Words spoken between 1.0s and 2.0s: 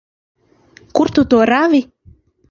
tu to rāvi?